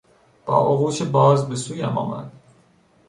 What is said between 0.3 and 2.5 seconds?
با آغوش باز به سویم آمد.